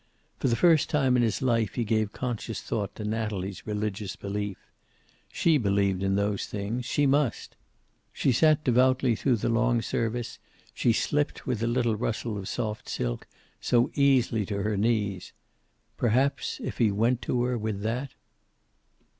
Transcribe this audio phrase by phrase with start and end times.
[0.39, 4.57] For the first time in his life he gave conscious thought to Natalie's religious belief.
[5.31, 6.85] She believed in those things.
[6.85, 7.55] She must.
[8.11, 10.39] She sat devoutly through the long service;
[10.73, 13.27] she slipped, with a little rustle of soft silk,
[13.59, 15.33] so easily to her knees.
[15.97, 18.15] Perhaps, if he went to her with that?